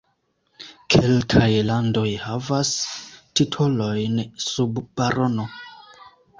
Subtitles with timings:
[0.95, 2.73] Kelkaj landoj havas
[3.43, 5.49] titolojn sub barono.